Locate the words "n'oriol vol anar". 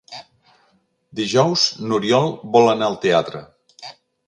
1.91-2.91